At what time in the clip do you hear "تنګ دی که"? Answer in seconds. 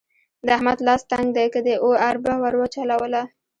1.11-1.59